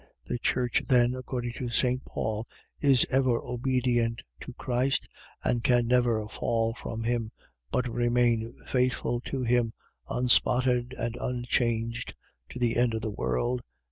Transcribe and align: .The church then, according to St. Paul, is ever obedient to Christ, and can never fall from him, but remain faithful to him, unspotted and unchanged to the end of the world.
.The 0.25 0.39
church 0.39 0.81
then, 0.89 1.13
according 1.13 1.51
to 1.59 1.69
St. 1.69 2.03
Paul, 2.05 2.47
is 2.79 3.05
ever 3.11 3.37
obedient 3.39 4.23
to 4.39 4.51
Christ, 4.53 5.07
and 5.43 5.63
can 5.63 5.85
never 5.85 6.27
fall 6.27 6.73
from 6.73 7.03
him, 7.03 7.31
but 7.69 7.87
remain 7.87 8.55
faithful 8.65 9.19
to 9.25 9.43
him, 9.43 9.73
unspotted 10.09 10.95
and 10.97 11.15
unchanged 11.21 12.15
to 12.49 12.57
the 12.57 12.77
end 12.77 12.95
of 12.95 13.01
the 13.01 13.11
world. 13.11 13.61